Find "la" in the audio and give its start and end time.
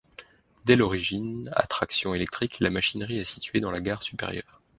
2.59-2.71, 3.69-3.81